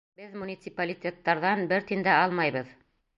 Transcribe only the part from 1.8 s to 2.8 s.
тин дә алмайбыҙ.